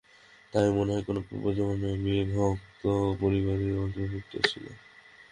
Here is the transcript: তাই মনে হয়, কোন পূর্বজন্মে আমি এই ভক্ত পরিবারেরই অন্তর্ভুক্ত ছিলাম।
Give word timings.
তাই 0.53 0.67
মনে 0.71 0.91
হয়, 0.93 1.03
কোন 1.03 1.17
পূর্বজন্মে 1.21 1.87
আমি 1.93 2.11
এই 2.17 2.25
ভক্ত 2.31 2.83
পরিবারেরই 3.21 3.77
অন্তর্ভুক্ত 3.77 4.33
ছিলাম। 4.47 4.75